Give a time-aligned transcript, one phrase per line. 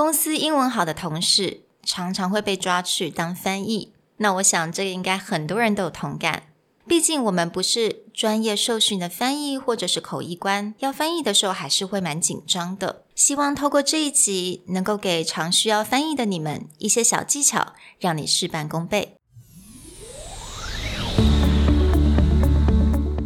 [0.00, 3.92] 公司英文好的同事常常会被抓去当翻译。
[4.16, 6.44] 那我想这个应该很多人都有同感。
[6.88, 13.04] 毕竟我们不是专业受训的翻译或者是口译官，要翻译的时候还是会蛮紧张的。
[13.14, 19.16] 希望透过这一集，能够给常需要翻译的你们一些小技巧，让你事半功倍。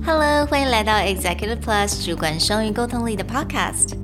[0.05, 4.04] Hello，欢迎来到 Executive Plus 主管双语沟通力的 Podcast。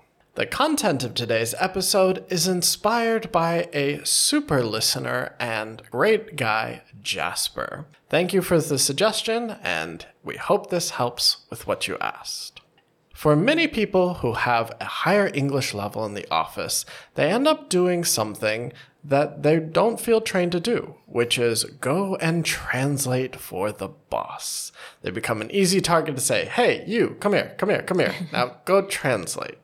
[0.35, 7.85] The content of today's episode is inspired by a super listener and great guy, Jasper.
[8.09, 12.61] Thank you for the suggestion, and we hope this helps with what you asked.
[13.13, 16.85] For many people who have a higher English level in the office,
[17.15, 18.71] they end up doing something
[19.03, 24.71] that they don't feel trained to do, which is go and translate for the boss.
[25.01, 28.15] They become an easy target to say, hey, you, come here, come here, come here.
[28.31, 29.57] Now go translate.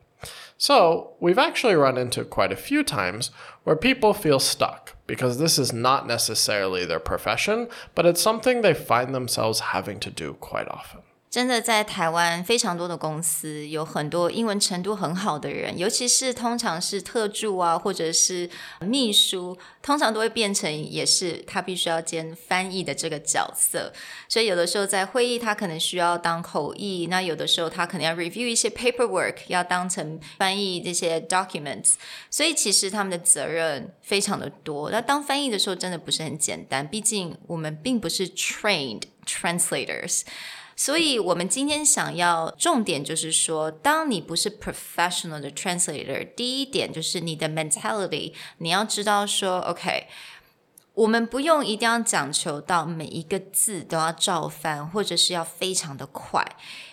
[0.60, 3.30] So, we've actually run into quite a few times
[3.62, 8.74] where people feel stuck because this is not necessarily their profession, but it's something they
[8.74, 11.02] find themselves having to do quite often.
[11.30, 18.48] 真的在台湾非常多的公司有很多英文程度很好的人，尤其是通常是特助啊，或者是
[18.80, 23.92] 秘书，通常都会变成也是他必须要兼翻译的这个角色。
[24.26, 31.92] 所以有的时候在会议，他可能需要当口译；那有的时候他可能要 review 一些 paperwork，要当成翻译这些 documents。
[32.30, 34.90] 所以其实他们的责任非常的多。
[34.90, 40.22] 那当翻译的时候，真的不是很简单，毕竟我们并不是 trained translators。
[40.80, 50.06] 所以，我们今天想要重点就是说，当你不是 professional 的 translator，第一点就是你的 mentality，你要知道说，OK，
[50.94, 56.46] 我们不用一定要讲求到每一个字都要照翻，或者是要非常的快。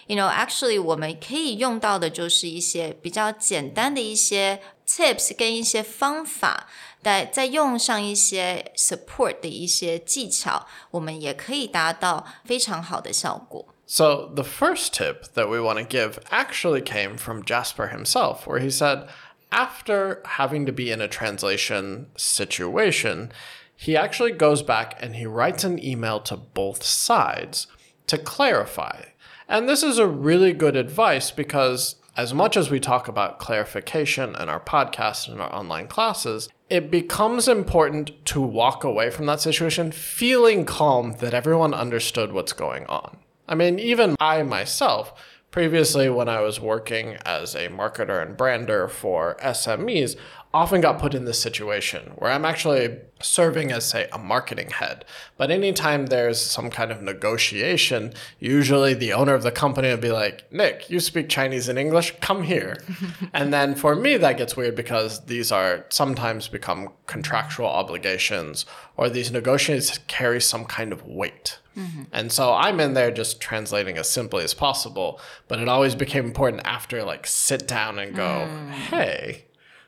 [0.07, 6.67] You know，actually，我们可以用到的就是一些比较简单的一些 tips 跟一些方法，
[7.03, 13.74] 再再用上一些 support 的一些技巧，我们也可以达到非常好的效果。
[13.87, 18.71] So, the first tip that we want to give actually came from Jasper himself, where he
[18.71, 19.07] said,
[19.51, 23.31] after having to be in a translation situation,
[23.75, 27.67] he actually goes back and he writes an email to both sides
[28.07, 29.03] to clarify.
[29.47, 34.35] And this is a really good advice because as much as we talk about clarification
[34.35, 39.41] in our podcast and our online classes, it becomes important to walk away from that
[39.41, 43.17] situation feeling calm that everyone understood what's going on.
[43.47, 45.13] I mean, even I myself,
[45.51, 50.17] previously when I was working as a marketer and brander for SMEs,
[50.55, 55.03] often got put in this situation where I'm actually serving as, say, a marketing head.
[55.35, 60.13] But anytime there's some kind of negotiation, usually the owner of the company will be
[60.13, 62.77] like, Nick, you speak Chinese and English, come here.
[63.33, 69.09] and then for me, that gets weird because these are sometimes become contractual obligations or
[69.09, 71.59] these negotiations carry some kind of weight.
[71.75, 72.03] Mm-hmm.
[72.13, 76.23] And so I'm in there just translating as simply as possible, but it always became
[76.23, 78.69] important after like sit down and go, mm.
[78.69, 79.45] "Hey,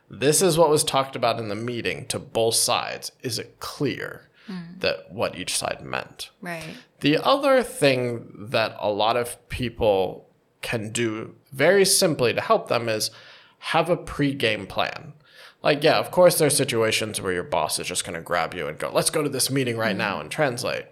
[0.09, 3.11] this is what was talked about in the meeting to both sides.
[3.23, 4.79] Is it clear mm.
[4.79, 6.29] that what each side meant?
[6.41, 6.75] Right.
[7.01, 10.29] The other thing that a lot of people
[10.61, 13.11] can do very simply to help them is
[13.59, 15.13] have a pre-game plan.
[15.63, 18.53] Like, yeah, of course, there are situations where your boss is just going to grab
[18.53, 19.99] you and go, let's go to this meeting right mm.
[19.99, 20.85] now and translate.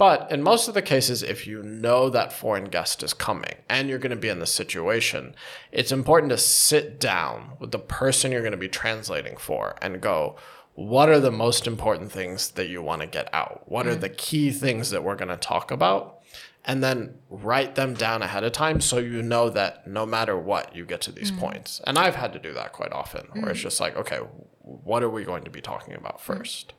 [0.00, 3.86] But in most of the cases, if you know that foreign guest is coming and
[3.86, 5.34] you're going to be in the situation,
[5.72, 10.00] it's important to sit down with the person you're going to be translating for and
[10.00, 10.36] go,
[10.72, 13.64] what are the most important things that you want to get out?
[13.66, 13.90] What mm.
[13.90, 16.20] are the key things that we're going to talk about?
[16.64, 20.74] And then write them down ahead of time so you know that no matter what,
[20.74, 21.38] you get to these mm.
[21.38, 21.78] points.
[21.86, 23.50] And I've had to do that quite often, where mm.
[23.50, 24.20] it's just like, okay,
[24.62, 26.22] what are we going to be talking about mm.
[26.22, 26.72] first?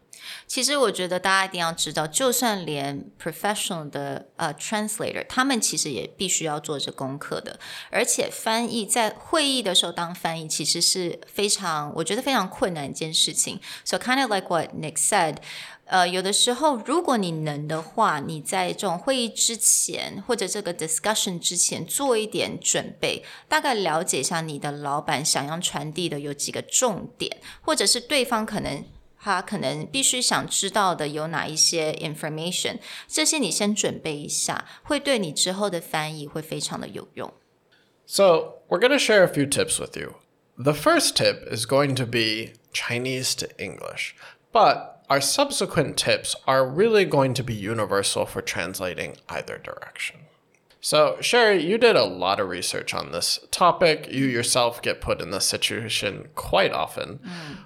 [0.46, 7.60] 其实我觉得大家一定要知道，就算连 professional 的呃 translator，他们其实也必须要做这功课的。
[7.90, 13.60] 而且翻译在会议的时候当翻译，其实是非常我觉得非常困难一件事情。
[13.84, 15.38] So kind of like what Nick said，
[15.86, 28.86] 呃，有的时候如果你能的话，你在这种会议之前或者这个 discussion 之前做一点准备，大概了解一下你的老板想要传递的有几个重点，或者是对方可能。
[29.20, 32.78] 他可能必须想知道的有哪一些 information，
[33.08, 37.32] 这些你先准备一下，会对你之后的翻译会非常的有用。
[38.06, 40.14] So, we're going to share a few tips with you.
[40.56, 44.14] The first tip is going to be Chinese to English,
[44.52, 50.20] but our subsequent tips are really going to be universal for translating either direction.
[50.81, 54.06] So, Sherry, you did a lot of research on this topic.
[54.08, 57.19] You yourself get put in this situation quite often.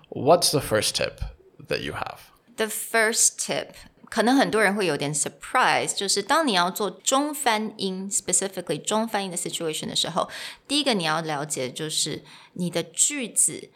[0.08, 1.20] What's the first tip
[1.67, 2.17] That you have?
[2.55, 3.69] The first tip
[4.09, 10.29] 可能很多人会有点 surprise，就是当你要做中翻英，specifically 中翻英的 situation 的时候，
[10.67, 12.23] 第一个你要了解就是
[12.53, 13.69] 你的句子。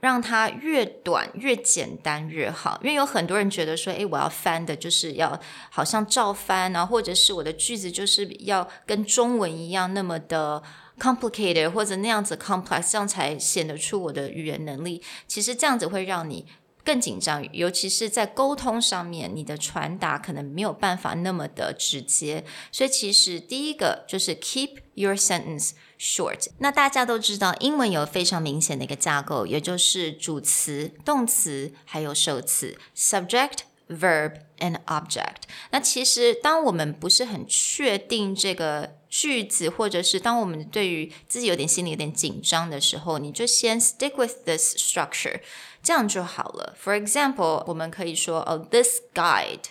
[0.00, 5.38] 让它越短越简单越好，因为有很多人觉得说，诶，我要翻的就是要
[5.68, 10.62] 好像照翻啊，或者是我的句子就是要跟中文一样那么的
[10.98, 15.02] complicated 或者那样子 complex，这样才显得出我的语言能力。
[15.28, 16.46] 其实这样子会让你。
[16.84, 22.44] 更紧张，尤其是在沟通上面，你的传达可能没有办法那么的直接。
[22.72, 26.48] 所以，其实第一个就是 keep your sentence short。
[26.58, 35.42] 那大家都知道，英文有非常明显的一个架构，也就是主词、动词还有受词 （subject, verb, and object）。
[35.70, 45.40] 那其实，当我们不是很确定这个句子，或者是当我们对于自己有点心里有点紧张的时候，你就先 stick with this structure。
[45.83, 46.75] 这样就好了。
[46.81, 49.65] For example，我们可以说哦，This guide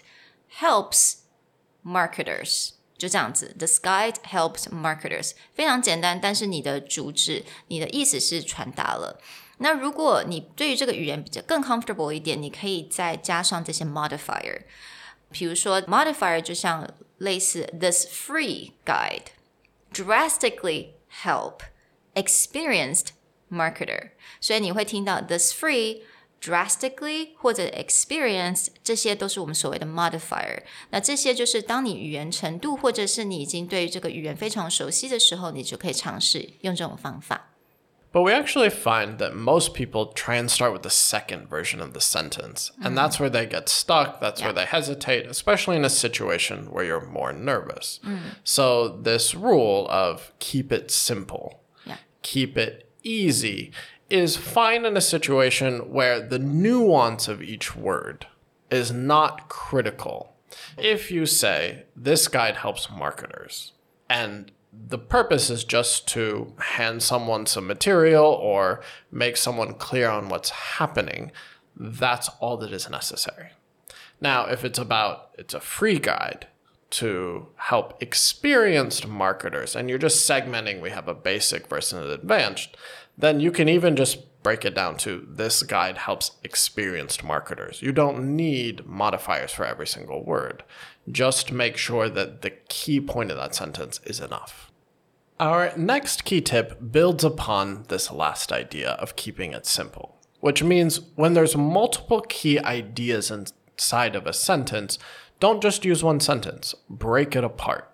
[0.59, 1.15] helps
[1.85, 2.71] marketers。
[2.97, 9.21] 就这样子，This guide helps marketers，非常简单，但是你的主旨、你的意思是传达了。
[9.59, 14.63] 那如果你对于这个语言比较更 comfortable 一点，你可以再加上这些 modifier。
[15.31, 16.89] 比如说 modifier 就像
[17.19, 19.27] 类似 This free guide
[19.93, 20.91] drastically
[21.25, 21.63] help
[22.15, 23.09] experienced
[23.51, 24.11] marketer，
[24.41, 30.59] 所以你会听到 this free。drastically 或者 experienced，这些都是我们所谓的 modifier。
[30.91, 37.51] 那这些就是当你语言程度或者是你已经对于这个语言非常熟悉的时候，你就可以尝试用这种方法。
[38.13, 42.01] But we actually find that most people try and start with the second version of the
[42.01, 42.69] sentence.
[42.83, 44.21] And that's where they get stuck.
[44.21, 48.01] That's where they hesitate, especially in a situation where you're more nervous.
[48.45, 51.63] So, this rule of keep it simple,
[52.23, 53.72] keep it easy
[54.10, 58.26] is fine in a situation where the nuance of each word
[58.72, 60.34] is not critical.
[60.78, 63.74] If you say, this guide helps marketers,
[64.10, 68.82] and the purpose is just to hand someone some material or
[69.12, 71.32] make someone clear on what's happening,
[71.76, 73.50] that's all that is necessary.
[74.22, 76.48] Now, if it's about, it's a free guide
[76.92, 82.76] to help experienced marketers, and you're just segmenting, we have a basic versus an advanced,
[83.18, 87.82] then you can even just break it down to this guide helps experienced marketers.
[87.82, 90.64] You don't need modifiers for every single word.
[91.12, 94.72] Just make sure that the key point of that sentence is enough.
[95.40, 101.02] Our next key tip builds upon this last idea of keeping it simple, which means
[101.16, 105.00] when there's multiple key ideas inside of a sentence,
[105.40, 107.90] don't just use one sentence, break it apart.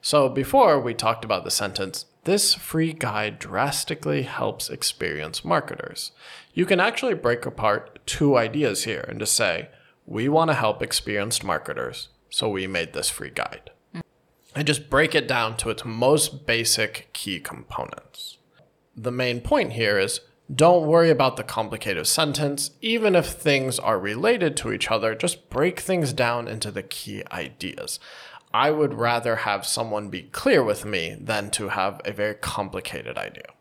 [0.00, 6.12] So before we talked about the sentence, this free guide drastically helps experienced marketers.
[6.54, 9.70] You can actually break apart two ideas here and just say,
[10.06, 13.70] we want to help experienced marketers, so we made this free guide.
[14.54, 18.38] And just break it down to its most basic key components.
[18.94, 20.20] The main point here is
[20.53, 22.71] don't worry about the complicated sentence.
[22.81, 27.23] Even if things are related to each other, just break things down into the key
[27.31, 27.99] ideas.
[28.51, 33.17] I would rather have someone be clear with me than to have a very complicated
[33.17, 33.53] idea.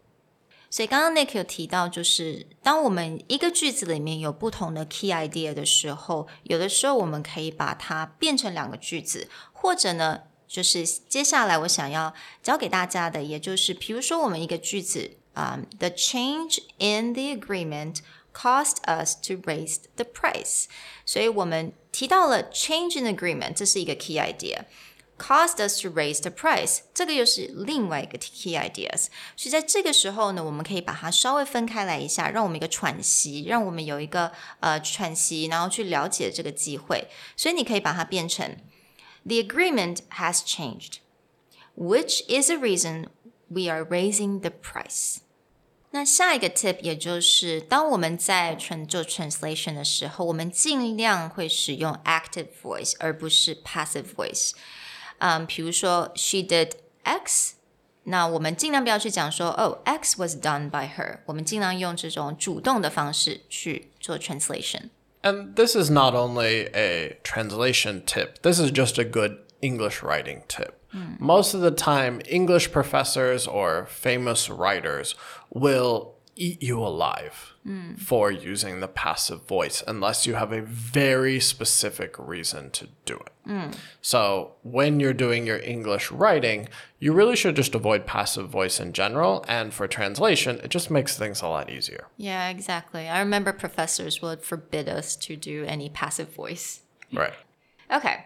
[0.71, 12.13] 所以刚刚 Nick 有提到，就是当我们一个句子里面有不同的 key idea 的时候，有的时候我们可以把它变成两个句子，或者呢，就是接下来我想要
[12.43, 17.99] 教给大家的，也就是比如说我们一个句子 啊、um,，The change in the agreement
[18.33, 20.65] caused us to raise the price。
[21.05, 24.65] 所以我们提到了 change in agreement，这是一个 key idea。
[25.19, 26.81] caused us to raise the price。
[26.93, 29.07] 这个又是另外一个 key ideas。
[29.35, 37.09] 所以在这个时候呢，我们可以把它稍微分开来一下，让我们一个喘息，让我们有一个呃喘息，然后去了解这个机会。
[37.35, 38.59] 所以你可以把它变成
[39.25, 40.99] The agreement has changed,
[41.75, 43.07] which is a reason
[43.51, 45.19] we are raising the price.
[45.93, 54.53] 那下一个 tip 也就是当我们在做 translation 的时候，我们尽量会使用 active voice 而不是 passive voice。
[55.19, 56.73] 嗯，比如说 she did
[57.05, 57.55] X，
[58.05, 68.71] 那我们尽量不要去讲说哦 X was done by her，我们尽量用这种主动的方式去做 translation。And this is not only a translation tip, this is
[68.71, 70.73] just a good English writing tip.
[70.92, 71.16] Hmm.
[71.20, 75.16] Most of the time, English professors or famous writers
[75.50, 77.94] will eat you alive hmm.
[77.96, 83.32] for using the passive voice unless you have a very specific reason to do it.
[83.46, 83.72] Hmm.
[84.02, 86.68] So, when you're doing your English writing,
[87.00, 89.46] you really should just avoid passive voice in general.
[89.48, 92.08] And for translation, it just makes things a lot easier.
[92.18, 93.08] Yeah, exactly.
[93.08, 96.82] I remember professors would forbid us to do any passive voice.
[97.14, 97.34] Right.
[97.92, 98.26] Okay.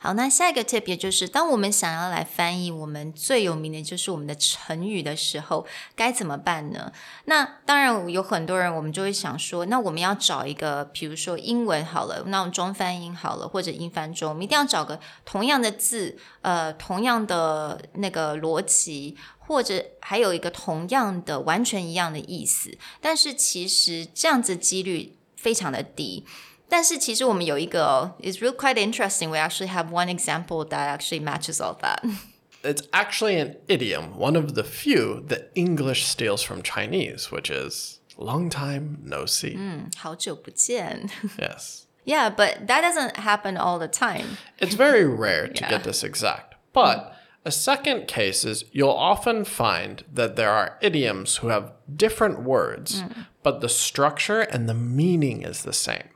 [0.00, 6.92] 好，那下一个 tip 也就是，当我们想要来翻译我们最有名的就是我们的成语的时候，该怎么办呢？
[7.24, 22.78] 那当然有很多人，我们就会想说，那我们要找一个，比如说英文好了，那种中翻英好了，或者英翻中，我们一定要找个同样的字，呃，同样的那个逻辑，或者还有一个同样的完全一样的意思。
[23.00, 26.24] 但是其实这样子几率非常的低。
[26.69, 29.29] 但是其实我们有一个，it's really quite interesting.
[29.29, 31.99] We actually have one example that actually matches all that.
[32.63, 37.99] It's actually an idiom, one of the few that English steals from Chinese, which is
[38.17, 39.57] long time no see.
[39.97, 41.09] 好久不见。
[41.37, 41.81] Yes.
[42.05, 44.37] Yeah, but that doesn't happen all the time.
[44.59, 45.69] It's very rare to Yeah.
[45.69, 46.55] get this exact.
[46.73, 47.13] But
[47.45, 53.03] a second case is you'll often find that there are idioms who have different words,
[53.43, 56.09] but the structure and the meaning is the same.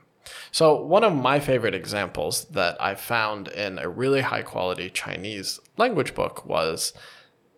[0.52, 5.60] So, one of my favorite examples that I found in a really high quality Chinese
[5.78, 6.94] language book was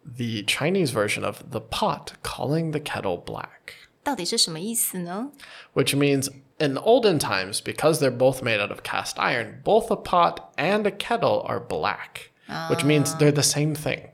[0.05, 5.31] the Chinese version of the pot calling the kettle black, 到底是什么意思呢？
[5.74, 9.95] which means in olden times, because they're both made out of cast iron, both a
[9.95, 12.31] pot and a kettle are black,
[12.69, 14.09] which means they're the same thing.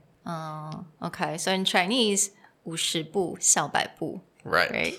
[1.01, 2.31] Okay, so in Chinese,
[2.63, 4.71] 五十步笑百步 Right.
[4.71, 4.95] right?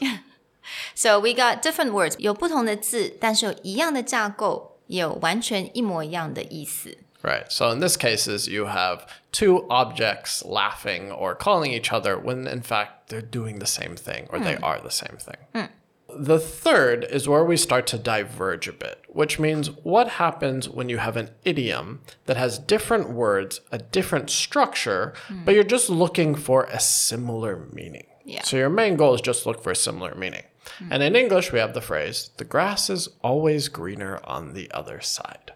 [0.94, 6.98] So we got different words，有不同的字，但是有一样的架构，也有完全一模一样的意思。
[7.22, 7.46] Right.
[7.48, 9.00] So in this cases, you have
[9.32, 14.26] two objects laughing or calling each other when in fact they're doing the same thing
[14.28, 15.68] or they are the same thing.
[16.08, 20.88] The third is where we start to diverge a bit, which means what happens when
[20.88, 25.12] you have an idiom that has different words, a different structure,
[25.44, 28.06] but you're just looking for a similar meaning.
[28.24, 28.42] Yeah.
[28.44, 30.44] So your main goal is just look for a similar meaning.
[30.79, 30.87] Mm.
[30.91, 35.01] And in English, we have the phrase, the grass is always greener on the other
[35.01, 35.53] side.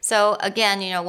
[0.00, 1.02] So again, you know,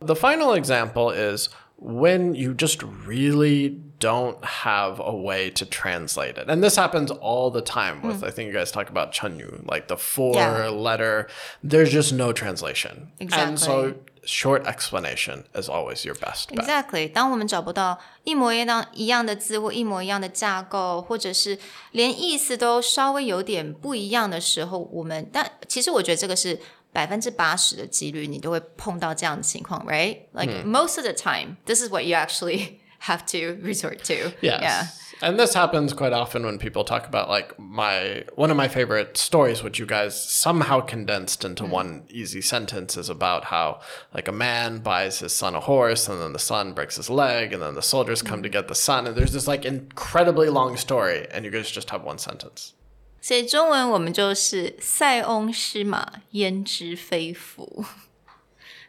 [0.00, 6.48] the final example is when you just really don't have a way to translate it.
[6.48, 8.26] And this happens all the time with, mm.
[8.26, 10.68] I think you guys talk about Chunyu, like the four yeah.
[10.68, 11.28] letter,
[11.62, 13.12] there's just no translation.
[13.18, 13.48] Exactly.
[13.48, 16.63] And so short explanation is always your best bet.
[16.63, 21.57] Exactly，当我们找不到一模一样一样的字或一模一样的架构，或者是
[21.91, 26.59] 连意思都稍微有点不一样的时候，我们但其实我觉得这个是
[26.91, 34.31] 百分之八十的几率，你都会碰到这样的情况，right？Like、most of the time, this is what you actually have to resort to.
[34.41, 34.61] Yes.
[34.61, 34.87] Yeah.
[35.23, 39.17] And this happens quite often when people talk about like my one of my favorite
[39.17, 43.81] stories, which you guys somehow condensed into one easy sentence, is about how
[44.13, 47.51] like a man buys his son a horse, and then the son breaks his leg,
[47.51, 50.77] and then the soldiers come to get the son, and there's this like incredibly long
[50.77, 52.73] story, and you guys just have one sentence.
[53.21, 57.85] 所以中文我们就是塞翁失马，焉知非福。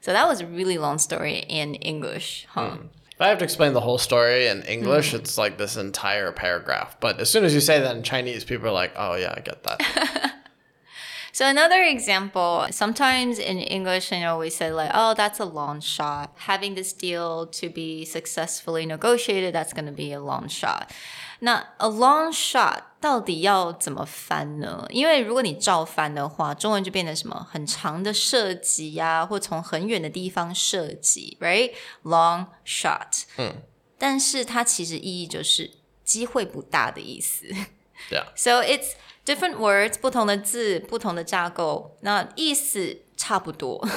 [0.01, 2.79] So that was a really long story in English, huh?
[3.16, 5.18] If I have to explain the whole story in English, hmm.
[5.18, 6.98] it's like this entire paragraph.
[7.00, 9.40] But as soon as you say that in Chinese, people are like, "Oh yeah, I
[9.40, 10.34] get that."
[11.36, 15.82] So another example, sometimes in English, you know, we say like, oh, that's a long
[15.82, 16.32] shot.
[16.38, 20.94] Having this deal to be successfully negotiated, that's going to be a long shot.
[21.40, 24.86] 那 a long shot 到底要怎么翻呢？
[24.90, 33.24] 因为如果你照翻的话，中文就变成什么很长的射击呀、或从很远的地方射击，right？Long shot。
[33.38, 33.64] 嗯。
[33.98, 35.72] 但是它其实意义就是
[36.04, 37.48] 机会不大的意思。
[38.12, 38.26] Yeah.
[38.36, 38.92] So it's
[39.26, 43.05] different words，不同的字，不同的架构，那意思。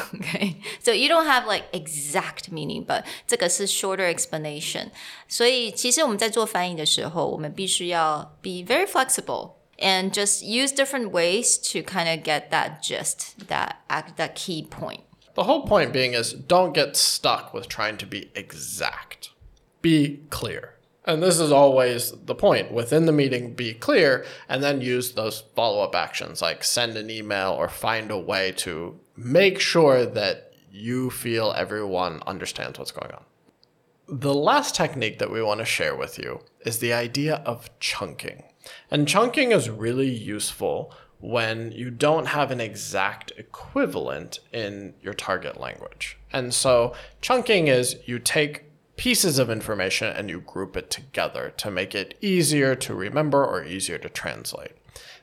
[0.13, 4.89] Okay, so you don't have like exact meaning, but 这个是 shorter explanation。
[5.27, 13.77] 所以其实我们在做翻译的时候，我们必须要 be very flexible and just use different ways to kind of get that gist, that
[13.88, 15.01] act, that key point.
[15.35, 19.29] The whole point being is don't get stuck with trying to be exact.
[19.81, 20.75] Be clear.
[21.05, 22.71] And this is always the point.
[22.71, 27.09] Within the meeting, be clear and then use those follow up actions like send an
[27.09, 33.12] email or find a way to make sure that you feel everyone understands what's going
[33.12, 33.25] on.
[34.08, 38.44] The last technique that we want to share with you is the idea of chunking.
[38.90, 45.58] And chunking is really useful when you don't have an exact equivalent in your target
[45.60, 46.16] language.
[46.32, 48.67] And so chunking is you take
[48.98, 53.64] pieces of information and you group it together to make it easier to remember or
[53.64, 54.72] easier to translate.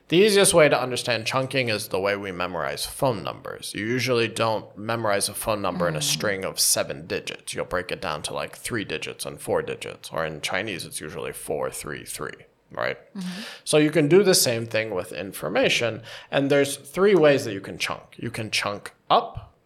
[0.08, 3.74] The easiest way to understand chunking is the way we memorize phone numbers.
[3.76, 6.04] You usually don't memorize a phone number in a mm.
[6.04, 7.54] string of seven digits.
[7.54, 11.02] You'll break it down to like three digits and four digits, or in Chinese, it's
[11.02, 12.98] usually four, three, three, right?
[13.16, 13.42] Mm-hmm.
[13.64, 17.62] So you can do the same thing with information, and there's three ways that you
[17.62, 18.16] can chunk.
[18.18, 19.58] You can chunk up,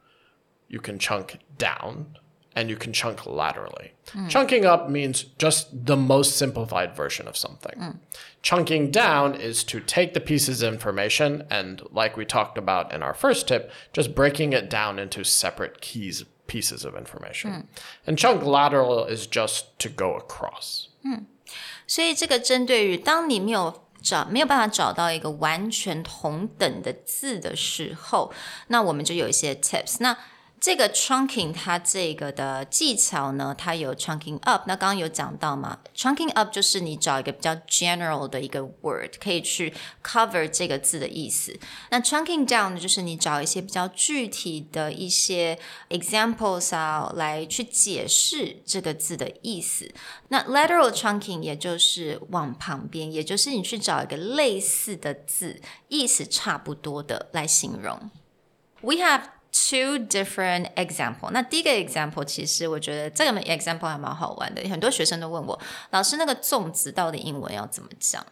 [0.69, 2.15] you can chunk down,
[2.54, 3.92] and you can chunk laterally.
[4.28, 7.98] Chunking up means just the most simplified version of something.
[8.42, 13.02] Chunking down is to take the pieces of information and, like we talked about in
[13.02, 17.68] our first tip, just breaking it down into separate keys pieces of information.
[18.06, 20.88] And chunk lateral is just to go across.
[21.86, 28.32] 所以这个针对于当你没有找没有办法找到一个完全同等的字的时候，
[28.68, 29.96] 那我们就有一些 tips。
[30.00, 30.16] 那
[30.59, 34.63] 这个 trunking 它这个的技巧呢，它有 trunking up。
[34.67, 39.73] 那刚刚有讲到嘛，trunking up 就是你找一个比较 general 的一个 word，可以去
[40.03, 41.57] cover 这个字的意思。
[41.91, 45.57] 那 trunking down 呢，就是你找一些比较具体的一些
[45.89, 49.89] examples 啊，来去解释这个字的意思。
[50.27, 58.11] 那 lateral chunking 也就是往旁边，也就是你去找一个类似的字，意思差不多的来形容。
[58.81, 61.30] We have two different example。
[61.30, 65.58] 那第一个 example 其实我觉得这个 example 还蛮好玩的，很多学生都问我，
[65.90, 68.24] 老师那个粽子到底英文要怎么讲？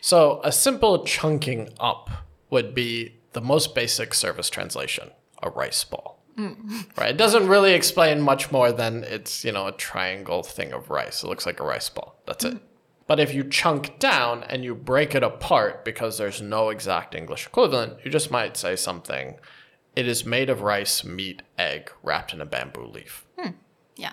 [0.00, 2.10] So a simple chunking up
[2.50, 5.10] would be the most basic service translation,
[5.40, 6.16] a rice ball.
[6.96, 7.12] Right?
[7.12, 11.24] It doesn't really explain much more than it's, you know, a triangle thing of rice.
[11.24, 12.20] It looks like a rice ball.
[12.26, 12.58] That's it.
[13.06, 17.46] But if you chunk down and you break it apart because there's no exact English
[17.46, 19.38] equivalent, you just might say something.
[19.94, 23.22] It is made of rice, meat, egg, wrapped in a bamboo leaf.
[23.96, 24.12] Yeah，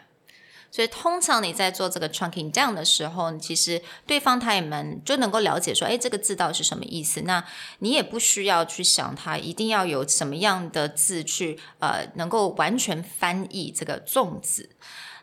[0.71, 7.23] 所以通常你在做这个 trunking down 的时候，其实对方他也蛮就能够了解说，哎，这个字到底是什么意思。
[7.23, 7.43] 那
[7.79, 14.69] 你也不需要去想它一定要有什么样的字去呃能够完全翻译这个粽子。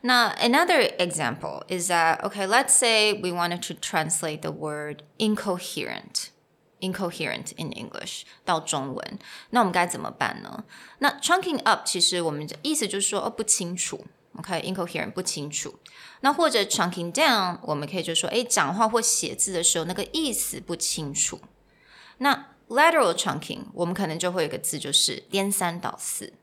[0.03, 6.29] 那 another example is that okay, let's say we wanted to translate the word incoherent.
[6.86, 9.20] Incoherent in English 到中文，
[9.50, 10.64] 那我们该怎么办呢？
[11.00, 14.06] 那 chunking up 其实我们意思就是说哦不清楚
[14.38, 15.80] ，OK，incoherent、不清楚。
[16.22, 21.40] 那或者 chunking down，我们可以就说，哎，讲话或写字的时候那个意思不清楚。
[22.20, 26.34] 那 lateral chunking，我们可能就会有一个字就是颠三倒四。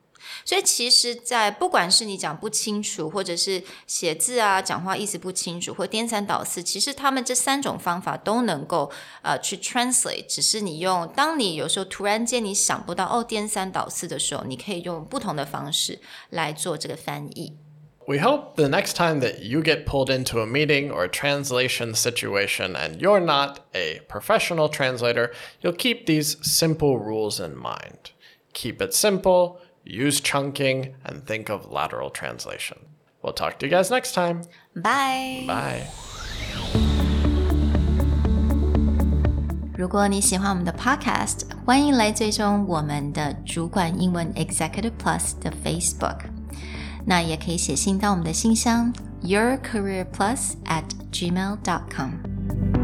[0.44, 10.26] 所以其实，在不管是你讲不清楚，或者是写字啊、讲话意思不清楚，或颠三倒四，其实他们这三种方法都能够呃去 translate。
[10.28, 17.58] 只是你用，当你有时候突然间你想不到哦颠三倒四的时候，你可以用不同的方式来做这个翻译。
[18.06, 21.94] We hope the next time that you get pulled into a meeting or a translation
[21.94, 25.32] situation and you're not a professional translator,
[25.62, 28.12] you'll keep these simple rules in mind.
[28.54, 32.78] Keep it simple, use chunking, and think of lateral translation.
[33.22, 34.44] We'll talk to you guys next time.
[34.76, 35.46] Bye。
[35.48, 35.88] Bye.
[39.78, 46.22] 如果你喜欢我们的 Podcast，欢迎来追踪我们的主管英文 Executive Plus 的 Facebook。
[47.06, 52.81] 那也可以写信到我们的信箱 yourcareerplus at gmail.com。